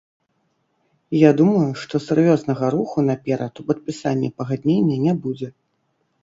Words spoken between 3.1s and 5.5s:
наперад у падпісанні пагаднення не будзе.